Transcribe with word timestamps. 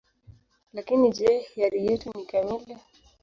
Lakini 0.73 1.11
je, 1.11 1.39
hiari 1.39 1.85
yetu 1.85 2.11
ni 2.15 2.25
kamili? 2.25 2.77